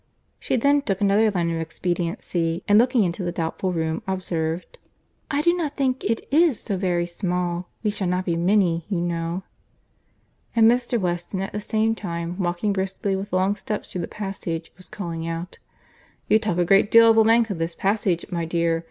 She 0.39 0.55
then 0.55 0.81
took 0.81 0.99
another 0.99 1.29
line 1.29 1.51
of 1.51 1.61
expediency, 1.61 2.63
and 2.67 2.79
looking 2.79 3.03
into 3.03 3.23
the 3.23 3.31
doubtful 3.31 3.71
room, 3.71 4.01
observed, 4.07 4.79
"I 5.29 5.43
do 5.43 5.53
not 5.53 5.77
think 5.77 6.03
it 6.03 6.27
is 6.31 6.59
so 6.59 6.75
very 6.75 7.05
small. 7.05 7.69
We 7.83 7.91
shall 7.91 8.07
not 8.07 8.25
be 8.25 8.35
many, 8.35 8.83
you 8.89 8.99
know." 8.99 9.43
And 10.55 10.67
Mr. 10.71 10.99
Weston 10.99 11.39
at 11.39 11.51
the 11.53 11.59
same 11.61 11.93
time, 11.93 12.39
walking 12.39 12.73
briskly 12.73 13.15
with 13.15 13.31
long 13.31 13.55
steps 13.55 13.91
through 13.91 14.01
the 14.01 14.07
passage, 14.07 14.71
was 14.75 14.89
calling 14.89 15.27
out, 15.27 15.59
"You 16.27 16.39
talk 16.39 16.57
a 16.57 16.65
great 16.65 16.89
deal 16.89 17.11
of 17.11 17.15
the 17.15 17.23
length 17.23 17.51
of 17.51 17.59
this 17.59 17.75
passage, 17.75 18.25
my 18.31 18.43
dear. 18.43 18.79